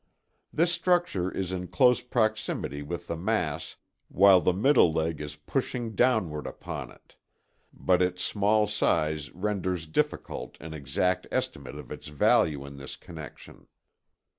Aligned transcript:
This 0.51 0.71
structure 0.71 1.29
is 1.29 1.51
in 1.51 1.67
close 1.67 2.01
proximity 2.01 2.81
with 2.81 3.05
the 3.05 3.15
mass 3.15 3.75
while 4.07 4.41
the 4.41 4.51
middle 4.51 4.91
leg 4.91 5.21
is 5.21 5.35
pushing 5.35 5.93
downward 5.93 6.47
upon 6.47 6.89
it, 6.89 7.15
but 7.71 8.01
its 8.01 8.23
small 8.23 8.65
size 8.65 9.31
renders 9.31 9.85
difficult 9.85 10.57
an 10.59 10.73
exact 10.73 11.27
estimate 11.31 11.75
of 11.75 11.91
its 11.91 12.07
value 12.07 12.65
in 12.65 12.77
this 12.77 12.95
connection. 12.95 13.67